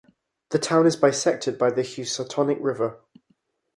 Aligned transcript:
The 0.49 0.57
town 0.57 0.87
is 0.87 0.95
bisected 0.95 1.59
by 1.59 1.69
the 1.69 1.83
Housatonic 1.83 2.57
River. 2.59 3.01